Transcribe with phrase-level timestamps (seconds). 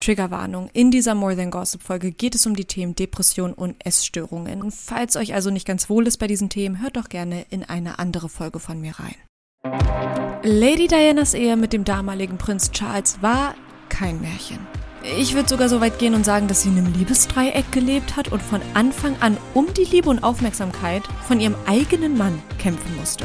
[0.00, 0.70] Triggerwarnung.
[0.72, 4.62] In dieser More Than Gossip Folge geht es um die Themen Depression und Essstörungen.
[4.62, 7.64] Und falls euch also nicht ganz wohl ist bei diesen Themen, hört doch gerne in
[7.64, 9.14] eine andere Folge von mir rein.
[10.42, 13.54] Lady Dianas Ehe mit dem damaligen Prinz Charles war
[13.88, 14.58] kein Märchen.
[15.16, 18.28] Ich würde sogar so weit gehen und sagen, dass sie in einem Liebesdreieck gelebt hat
[18.28, 23.24] und von Anfang an um die Liebe und Aufmerksamkeit von ihrem eigenen Mann kämpfen musste.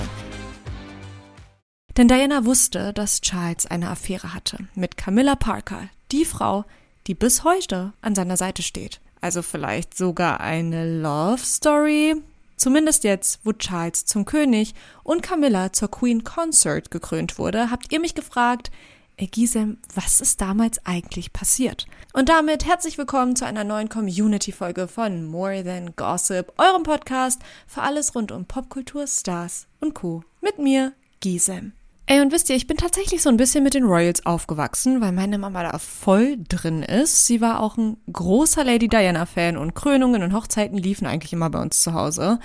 [1.98, 6.64] Denn Diana wusste, dass Charles eine Affäre hatte mit Camilla Parker, die Frau,
[7.08, 9.02] die bis heute an seiner Seite steht.
[9.20, 12.16] Also vielleicht sogar eine Love Story.
[12.56, 14.74] Zumindest jetzt, wo Charles zum König
[15.04, 18.72] und Camilla zur Queen Consort gekrönt wurde, habt ihr mich gefragt,
[19.18, 21.86] Gisem, was ist damals eigentlich passiert?
[22.14, 27.82] Und damit herzlich willkommen zu einer neuen Community-Folge von More Than Gossip, eurem Podcast für
[27.82, 30.24] alles rund um Popkultur, Stars und Co.
[30.42, 31.74] Mit mir, Gisem.
[32.06, 35.14] Ey, und wisst ihr, ich bin tatsächlich so ein bisschen mit den Royals aufgewachsen, weil
[35.14, 37.26] meine Mama da voll drin ist.
[37.26, 41.62] Sie war auch ein großer Lady Diana-Fan und Krönungen und Hochzeiten liefen eigentlich immer bei
[41.62, 42.40] uns zu Hause.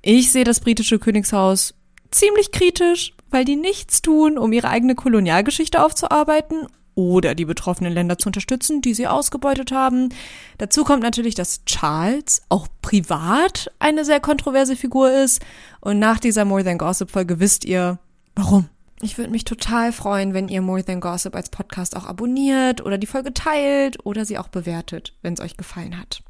[0.00, 1.74] Ich sehe das britische Königshaus
[2.10, 8.18] ziemlich kritisch, weil die nichts tun, um ihre eigene Kolonialgeschichte aufzuarbeiten oder die betroffenen Länder
[8.18, 10.10] zu unterstützen, die sie ausgebeutet haben.
[10.58, 15.42] Dazu kommt natürlich, dass Charles auch privat eine sehr kontroverse Figur ist.
[15.80, 17.98] Und nach dieser More Than Gossip Folge wisst ihr,
[18.36, 18.68] warum.
[19.04, 22.96] Ich würde mich total freuen, wenn ihr More Than Gossip als Podcast auch abonniert oder
[22.96, 26.22] die Folge teilt oder sie auch bewertet, wenn es euch gefallen hat.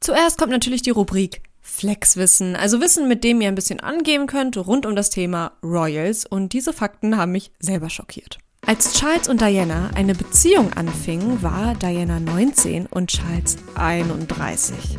[0.00, 4.58] Zuerst kommt natürlich die Rubrik Flexwissen, also Wissen, mit dem ihr ein bisschen angeben könnt
[4.58, 8.38] rund um das Thema Royals und diese Fakten haben mich selber schockiert.
[8.66, 14.98] Als Charles und Diana eine Beziehung anfingen, war Diana 19 und Charles 31.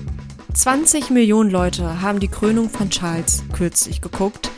[0.55, 4.49] 20 Millionen Leute haben die Krönung von Charles kürzlich geguckt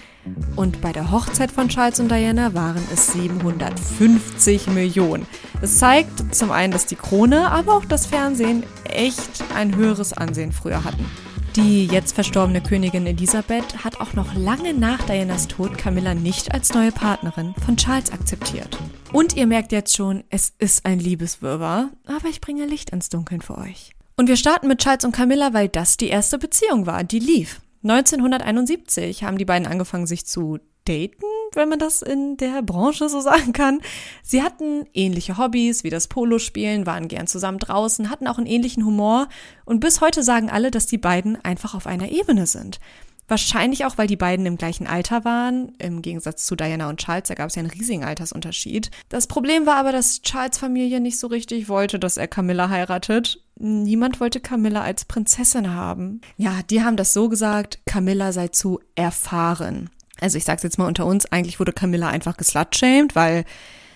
[0.56, 5.26] und bei der Hochzeit von Charles und Diana waren es 750 Millionen.
[5.62, 10.52] Das zeigt zum einen, dass die Krone, aber auch das Fernsehen echt ein höheres Ansehen
[10.52, 11.06] früher hatten.
[11.56, 16.74] Die jetzt verstorbene Königin Elisabeth hat auch noch lange nach Dianas Tod Camilla nicht als
[16.74, 18.80] neue Partnerin von Charles akzeptiert.
[19.12, 23.42] Und ihr merkt jetzt schon, es ist ein Liebeswirrwarr, aber ich bringe Licht ins Dunkeln
[23.42, 23.92] für euch.
[24.18, 27.62] Und wir starten mit Charles und Camilla, weil das die erste Beziehung war, die lief.
[27.84, 31.24] 1971 haben die beiden angefangen, sich zu daten,
[31.54, 33.82] wenn man das in der Branche so sagen kann.
[34.22, 38.86] Sie hatten ähnliche Hobbys wie das Polospielen, waren gern zusammen draußen, hatten auch einen ähnlichen
[38.86, 39.28] Humor
[39.66, 42.80] und bis heute sagen alle, dass die beiden einfach auf einer Ebene sind.
[43.28, 47.28] Wahrscheinlich auch, weil die beiden im gleichen Alter waren, im Gegensatz zu Diana und Charles,
[47.28, 48.92] da gab es ja einen riesigen Altersunterschied.
[49.10, 53.42] Das Problem war aber, dass Charles Familie nicht so richtig wollte, dass er Camilla heiratet.
[53.56, 56.22] Niemand wollte Camilla als Prinzessin haben.
[56.38, 59.90] Ja, die haben das so gesagt, Camilla sei zu erfahren
[60.24, 63.44] also ich sag's jetzt mal unter uns, eigentlich wurde Camilla einfach geslutshamed, weil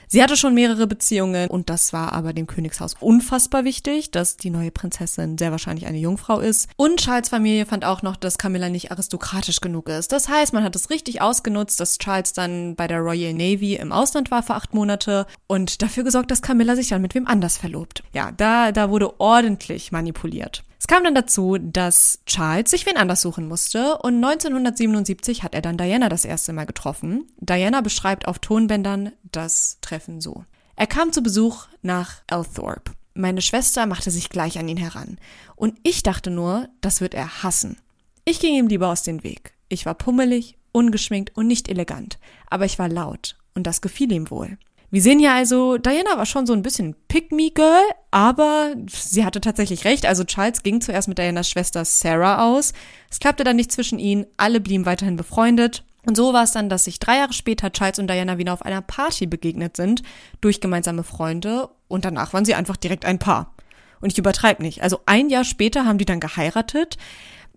[0.07, 4.49] sie hatte schon mehrere Beziehungen und das war aber dem Königshaus unfassbar wichtig, dass die
[4.49, 6.69] neue Prinzessin sehr wahrscheinlich eine Jungfrau ist.
[6.75, 10.11] Und Charles Familie fand auch noch, dass Camilla nicht aristokratisch genug ist.
[10.11, 13.91] Das heißt, man hat es richtig ausgenutzt, dass Charles dann bei der Royal Navy im
[13.91, 17.57] Ausland war für acht Monate und dafür gesorgt, dass Camilla sich dann mit wem anders
[17.57, 18.03] verlobt.
[18.13, 20.63] Ja, da, da wurde ordentlich manipuliert.
[20.79, 25.61] Es kam dann dazu, dass Charles sich wen anders suchen musste und 1977 hat er
[25.61, 27.27] dann Diana das erste Mal getroffen.
[27.37, 30.45] Diana beschreibt auf Tonbändern das Treffen so.
[30.75, 32.91] Er kam zu Besuch nach Althorpe.
[33.15, 35.17] Meine Schwester machte sich gleich an ihn heran.
[35.55, 37.77] Und ich dachte nur, das wird er hassen.
[38.25, 39.55] Ich ging ihm lieber aus dem Weg.
[39.69, 42.19] Ich war pummelig, ungeschminkt und nicht elegant.
[42.51, 43.35] Aber ich war laut.
[43.55, 44.59] Und das gefiel ihm wohl.
[44.89, 49.83] Wir sehen hier also, Diana war schon so ein bisschen Pick-Me-Girl, aber sie hatte tatsächlich
[49.83, 50.05] recht.
[50.05, 52.71] Also Charles ging zuerst mit Dianas Schwester Sarah aus.
[53.11, 55.83] Es klappte dann nicht zwischen ihnen, alle blieben weiterhin befreundet.
[56.05, 58.61] Und so war es dann, dass sich drei Jahre später Charles und Diana wieder auf
[58.61, 60.03] einer Party begegnet sind,
[60.39, 63.53] durch gemeinsame Freunde, und danach waren sie einfach direkt ein Paar.
[63.99, 64.83] Und ich übertreibe nicht.
[64.83, 66.97] Also ein Jahr später haben die dann geheiratet.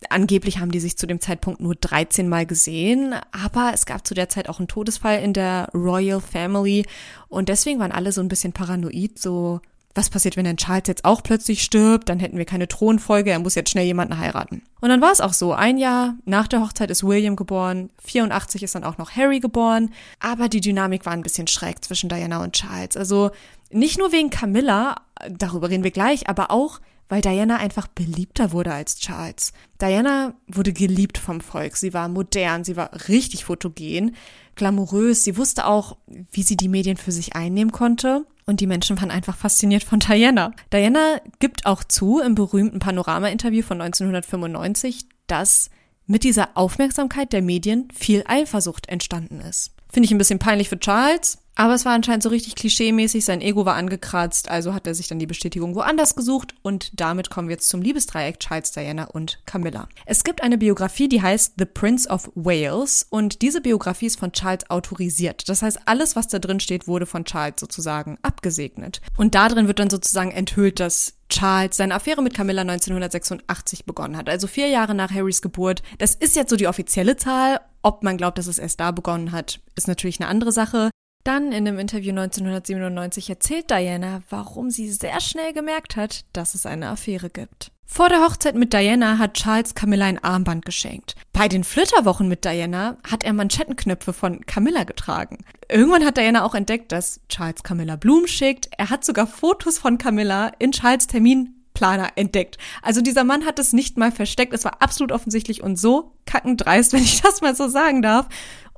[0.08, 4.14] Angeblich haben die sich zu dem Zeitpunkt nur 13 Mal gesehen, aber es gab zu
[4.14, 6.86] der Zeit auch einen Todesfall in der Royal Family
[7.28, 9.60] und deswegen waren alle so ein bisschen paranoid, so
[9.94, 12.08] was passiert, wenn denn Charles jetzt auch plötzlich stirbt?
[12.08, 14.62] Dann hätten wir keine Thronfolge, er muss jetzt schnell jemanden heiraten.
[14.80, 15.52] Und dann war es auch so.
[15.52, 19.92] Ein Jahr nach der Hochzeit ist William geboren, 84 ist dann auch noch Harry geboren,
[20.20, 22.96] aber die Dynamik war ein bisschen schräg zwischen Diana und Charles.
[22.96, 23.30] Also
[23.70, 24.96] nicht nur wegen Camilla,
[25.28, 26.80] darüber reden wir gleich, aber auch
[27.10, 29.52] weil Diana einfach beliebter wurde als Charles.
[29.82, 31.76] Diana wurde geliebt vom Volk.
[31.76, 34.14] Sie war modern, sie war richtig fotogen,
[34.54, 35.24] glamourös.
[35.24, 35.98] Sie wusste auch,
[36.30, 38.24] wie sie die Medien für sich einnehmen konnte.
[38.46, 40.52] Und die Menschen waren einfach fasziniert von Diana.
[40.72, 45.70] Diana gibt auch zu im berühmten Panorama-Interview von 1995, dass
[46.06, 49.72] mit dieser Aufmerksamkeit der Medien viel Eifersucht entstanden ist.
[49.92, 53.42] Finde ich ein bisschen peinlich für Charles, aber es war anscheinend so richtig klischeemäßig, sein
[53.42, 57.48] Ego war angekratzt, also hat er sich dann die Bestätigung woanders gesucht und damit kommen
[57.48, 59.86] wir jetzt zum Liebesdreieck Charles, Diana und Camilla.
[60.06, 64.32] Es gibt eine Biografie, die heißt The Prince of Wales und diese Biografie ist von
[64.32, 65.50] Charles autorisiert.
[65.50, 69.02] Das heißt, alles, was da drin steht, wurde von Charles sozusagen abgesegnet.
[69.18, 74.16] Und da drin wird dann sozusagen enthüllt, dass Charles seine Affäre mit Camilla 1986 begonnen
[74.16, 75.82] hat, also vier Jahre nach Harrys Geburt.
[75.98, 77.60] Das ist jetzt so die offizielle Zahl.
[77.82, 80.90] Ob man glaubt, dass es erst da begonnen hat, ist natürlich eine andere Sache.
[81.30, 86.66] Dann in dem Interview 1997 erzählt Diana, warum sie sehr schnell gemerkt hat, dass es
[86.66, 87.70] eine Affäre gibt.
[87.86, 91.14] Vor der Hochzeit mit Diana hat Charles Camilla ein Armband geschenkt.
[91.32, 95.44] Bei den Flitterwochen mit Diana hat er Manschettenknöpfe von Camilla getragen.
[95.68, 98.68] Irgendwann hat Diana auch entdeckt, dass Charles Camilla Blumen schickt.
[98.76, 102.58] Er hat sogar Fotos von Camilla in Charles Terminplaner entdeckt.
[102.82, 104.52] Also dieser Mann hat es nicht mal versteckt.
[104.52, 108.26] Es war absolut offensichtlich und so kackendreist, wenn ich das mal so sagen darf.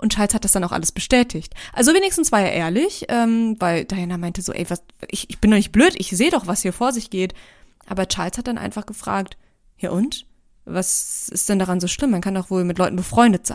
[0.02, 1.54] Und Charles hat das dann auch alles bestätigt.
[1.72, 5.52] Also wenigstens war er ehrlich, ähm, weil Diana meinte so, ey, was, ich, ich bin
[5.52, 7.34] doch nicht blöd, ich sehe doch, was hier vor sich geht.
[7.86, 9.36] Aber Charles hat dann einfach gefragt,
[9.78, 10.26] ja und?
[10.64, 12.10] Was ist denn daran so schlimm?
[12.10, 13.54] Man kann doch wohl mit Leuten befreundet sein.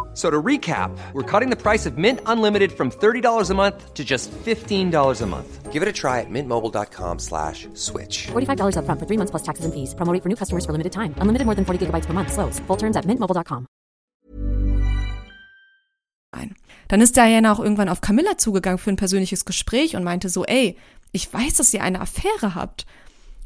[0.13, 4.03] So to recap, we're cutting the price of Mint Unlimited from $30 a month to
[4.03, 5.71] just $15 a month.
[5.71, 8.27] Give it a try at mintmobile.com slash switch.
[8.33, 9.95] $45 up front for three months plus taxes and fees.
[9.95, 11.15] Promo rate for new customers for limited time.
[11.19, 12.33] Unlimited more than 40 gigabytes per month.
[12.33, 12.59] Slows.
[12.67, 13.67] Full terms at mintmobile.com.
[16.91, 20.43] Dann ist Diana auch irgendwann auf Camilla zugegangen für ein persönliches Gespräch und meinte so,
[20.43, 20.77] ey,
[21.13, 22.85] ich weiß, dass ihr eine Affäre habt.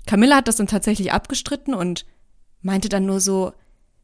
[0.07, 2.07] Camilla hat das dann tatsächlich abgestritten und
[2.63, 3.53] meinte dann nur so,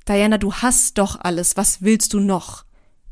[0.08, 2.66] Diana, du hast doch alles, was willst du noch?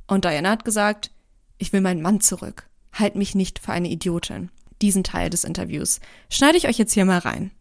[0.07, 1.11] Und Diana hat gesagt,
[1.59, 2.67] ich will meinen Mann zurück.
[2.91, 4.49] Halt mich nicht für eine Idiotin.
[4.81, 5.99] Diesen Teil des Interviews
[6.29, 7.51] schneide ich euch jetzt hier mal rein.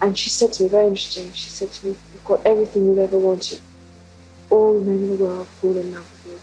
[0.00, 2.98] And she said to me, very interesting, she said to me, you've got everything you've
[2.98, 3.60] ever wanted.
[4.50, 6.38] All men in the world fall in love with you.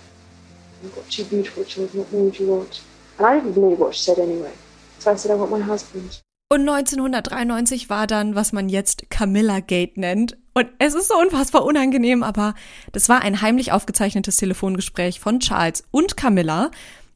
[0.82, 2.82] You've got two beautiful children, what more would you want?
[3.18, 4.54] And I didn't believe what she said anyway.
[5.00, 6.22] So I said, I want my husband.
[6.52, 10.36] Und 1993 war dann, was man jetzt Camilla Gate nennt.
[10.56, 12.56] Und es ist so unfassbar unangenehm, aber
[12.92, 16.72] das war ein heimlich aufgezeichnetes Telefongespräch von Charles und Camilla.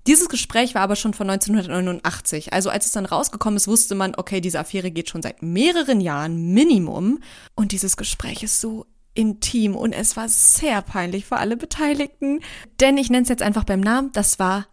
[0.06, 2.54] Dieses Gespräch war aber schon von 1989.
[2.54, 6.00] Also als es dann rausgekommen ist, wusste man, okay, diese Affäre geht schon seit mehreren
[6.00, 7.20] Jahren Minimum.
[7.56, 8.86] Und dieses Gespräch ist so
[9.16, 12.42] intim und es war sehr peinlich für alle Beteiligten.
[12.80, 14.68] Denn ich nenne es jetzt einfach beim Namen, das war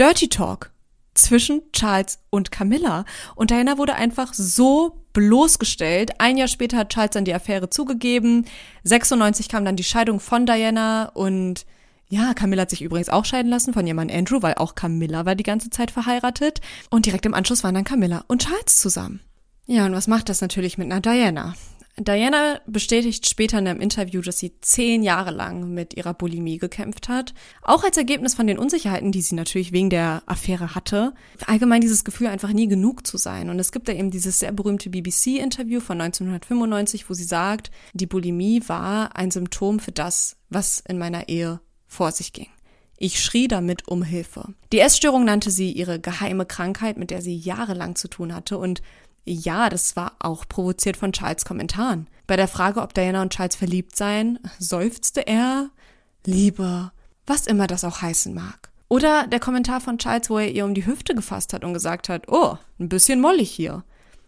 [0.00, 0.72] Dirty Talk
[1.14, 3.04] zwischen Charles und Camilla.
[3.34, 6.20] Und Diana wurde einfach so bloßgestellt.
[6.20, 8.46] Ein Jahr später hat Charles dann die Affäre zugegeben.
[8.84, 11.66] 96 kam dann die Scheidung von Diana und
[12.08, 15.26] ja, Camilla hat sich übrigens auch scheiden lassen von ihrem Mann Andrew, weil auch Camilla
[15.26, 16.60] war die ganze Zeit verheiratet.
[16.90, 19.20] Und direkt im Anschluss waren dann Camilla und Charles zusammen.
[19.66, 21.54] Ja, und was macht das natürlich mit einer Diana?
[21.96, 27.08] Diana bestätigt später in einem Interview, dass sie zehn Jahre lang mit ihrer Bulimie gekämpft
[27.08, 27.34] hat.
[27.62, 31.12] Auch als Ergebnis von den Unsicherheiten, die sie natürlich wegen der Affäre hatte.
[31.46, 33.50] Allgemein dieses Gefühl, einfach nie genug zu sein.
[33.50, 38.06] Und es gibt da eben dieses sehr berühmte BBC-Interview von 1995, wo sie sagt, die
[38.06, 42.48] Bulimie war ein Symptom für das, was in meiner Ehe vor sich ging.
[43.02, 44.52] Ich schrie damit um Hilfe.
[44.72, 48.82] Die Essstörung nannte sie ihre geheime Krankheit, mit der sie jahrelang zu tun hatte und
[49.24, 52.08] ja, das war auch provoziert von Charles Kommentaren.
[52.26, 55.70] Bei der Frage, ob Diana und Charles verliebt seien, seufzte er
[56.24, 56.92] Liebe,
[57.26, 58.70] was immer das auch heißen mag.
[58.88, 62.08] Oder der Kommentar von Charles, wo er ihr um die Hüfte gefasst hat und gesagt
[62.08, 63.84] hat, oh, ein bisschen mollig hier.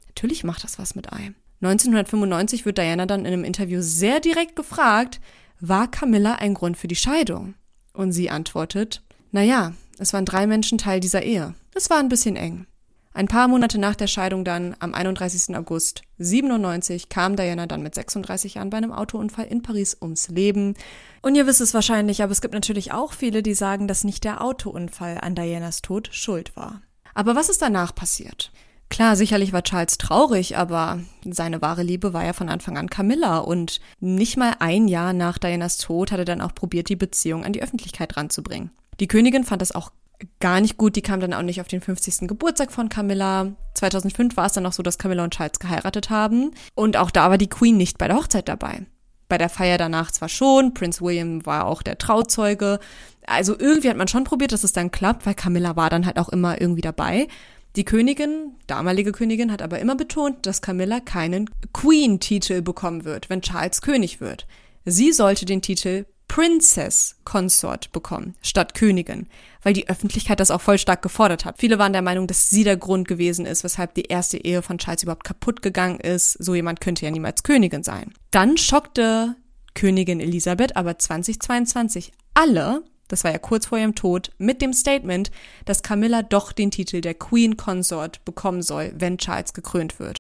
[0.09, 1.35] Natürlich macht das was mit einem.
[1.63, 5.21] 1995 wird Diana dann in einem Interview sehr direkt gefragt,
[5.61, 7.55] war Camilla ein Grund für die Scheidung?
[7.93, 11.55] Und sie antwortet, naja, es waren drei Menschen Teil dieser Ehe.
[11.75, 12.67] Es war ein bisschen eng.
[13.15, 15.55] Ein paar Monate nach der Scheidung dann, am 31.
[15.55, 20.75] August 97, kam Diana dann mit 36 Jahren bei einem Autounfall in Paris ums Leben.
[21.21, 24.25] Und ihr wisst es wahrscheinlich, aber es gibt natürlich auch viele, die sagen, dass nicht
[24.25, 26.81] der Autounfall an Dianas Tod schuld war.
[27.15, 28.51] Aber was ist danach passiert?
[28.89, 33.39] Klar, sicherlich war Charles traurig, aber seine wahre Liebe war ja von Anfang an Camilla
[33.39, 37.45] und nicht mal ein Jahr nach Dianas Tod hat er dann auch probiert, die Beziehung
[37.45, 38.71] an die Öffentlichkeit ranzubringen.
[39.01, 39.93] Die Königin fand das auch
[40.41, 40.97] gar nicht gut.
[40.97, 42.29] Die kam dann auch nicht auf den 50.
[42.29, 43.53] Geburtstag von Camilla.
[43.75, 46.53] 2005 war es dann noch so, dass Camilla und Charles geheiratet haben.
[46.75, 48.87] Und auch da war die Queen nicht bei der Hochzeit dabei.
[49.29, 52.81] Bei der Feier danach zwar schon, Prince William war auch der Trauzeuge.
[53.27, 56.19] Also irgendwie hat man schon probiert, dass es dann klappt, weil Camilla war dann halt
[56.19, 57.29] auch immer irgendwie dabei.
[57.77, 63.41] Die Königin, damalige Königin, hat aber immer betont, dass Camilla keinen Queen-Titel bekommen wird, wenn
[63.41, 64.47] Charles König wird.
[64.85, 69.27] Sie sollte den Titel Princess Consort bekommen, statt Königin,
[69.63, 71.57] weil die Öffentlichkeit das auch voll stark gefordert hat.
[71.59, 74.79] Viele waren der Meinung, dass sie der Grund gewesen ist, weshalb die erste Ehe von
[74.79, 76.43] Charles überhaupt kaputt gegangen ist.
[76.43, 78.15] So jemand könnte ja niemals Königin sein.
[78.31, 79.37] Dann schockte
[79.75, 85.31] Königin Elisabeth aber 2022 alle, das war ja kurz vor ihrem Tod, mit dem Statement,
[85.67, 90.17] dass Camilla doch den Titel der Queen Consort bekommen soll, wenn Charles gekrönt wird.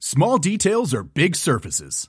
[0.00, 2.08] Small details are big surfaces.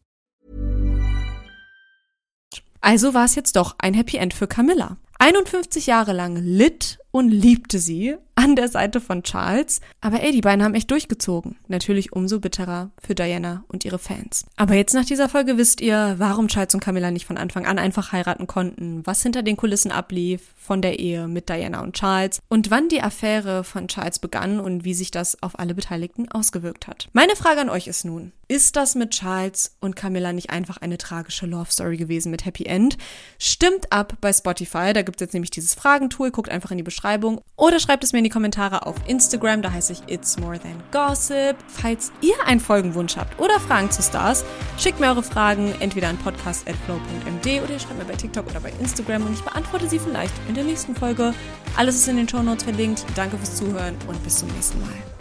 [2.81, 4.97] Also war es jetzt doch ein Happy End für Camilla.
[5.21, 9.81] 51 Jahre lang litt und liebte sie an der Seite von Charles.
[9.99, 11.57] Aber ey, die beiden haben echt durchgezogen.
[11.67, 14.45] Natürlich umso bitterer für Diana und ihre Fans.
[14.55, 17.77] Aber jetzt nach dieser Folge wisst ihr, warum Charles und Camilla nicht von Anfang an
[17.77, 22.39] einfach heiraten konnten, was hinter den Kulissen ablief von der Ehe mit Diana und Charles
[22.47, 26.87] und wann die Affäre von Charles begann und wie sich das auf alle Beteiligten ausgewirkt
[26.87, 27.09] hat.
[27.13, 30.97] Meine Frage an euch ist nun, ist das mit Charles und Camilla nicht einfach eine
[30.97, 32.97] tragische Love Story gewesen mit Happy End?
[33.39, 36.83] Stimmt ab bei Spotify, da gibt es jetzt nämlich dieses Fragentool, guckt einfach in die
[36.83, 40.57] Beschreibung oder schreibt es mir in die Kommentare auf Instagram, da heiße ich It's More
[40.57, 41.57] Than Gossip.
[41.67, 44.45] Falls ihr einen Folgenwunsch habt oder Fragen zu Stars,
[44.77, 48.71] schickt mir eure Fragen entweder an podcast.flow.md oder ihr schreibt mir bei TikTok oder bei
[48.79, 51.33] Instagram und ich beantworte sie vielleicht in der nächsten Folge.
[51.75, 53.05] Alles ist in den Show Notes verlinkt.
[53.15, 55.20] Danke fürs Zuhören und bis zum nächsten Mal.